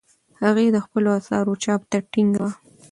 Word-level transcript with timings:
هغې 0.41 0.67
د 0.71 0.77
خپلو 0.85 1.09
اثارو 1.19 1.53
چاپ 1.63 1.81
ته 1.91 1.97
ټینګه 2.11 2.41
وه. 2.45 2.51